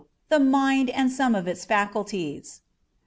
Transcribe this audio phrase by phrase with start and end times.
[0.29, 2.61] THE MIND AND SOME OF ITS FACULTIES.